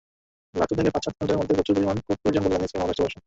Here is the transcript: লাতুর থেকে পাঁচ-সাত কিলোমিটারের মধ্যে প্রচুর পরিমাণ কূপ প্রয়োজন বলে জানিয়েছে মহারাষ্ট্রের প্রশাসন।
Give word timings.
লাতুর 0.59 0.77
থেকে 0.79 0.93
পাঁচ-সাত 0.95 1.13
কিলোমিটারের 1.17 1.39
মধ্যে 1.41 1.57
প্রচুর 1.57 1.75
পরিমাণ 1.77 1.97
কূপ 2.05 2.17
প্রয়োজন 2.21 2.41
বলে 2.43 2.53
জানিয়েছে 2.55 2.75
মহারাষ্ট্রের 2.77 3.05
প্রশাসন। 3.09 3.19